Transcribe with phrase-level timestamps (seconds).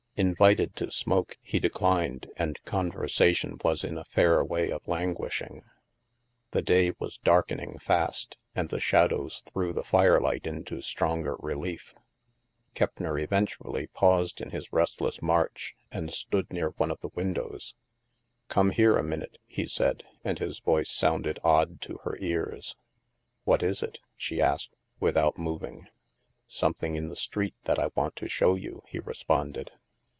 [0.17, 5.63] Invited to smoke, he declined, and conversation was in a fair way of languishing.
[6.51, 11.95] The day was darkening fast, and the shadows threw the firelight into stronger relief.
[12.75, 16.99] Keppner THE MAELSTROM 167 eventually paused in his restless march, and stood near one of
[16.99, 17.73] the windows."
[18.49, 22.75] Come here a minute," he said, and his voice sounded odd to her ears.
[23.45, 25.87] "What is it?" she asked, without moving.
[26.19, 29.71] *' Something in the street that I want to show you," he responded.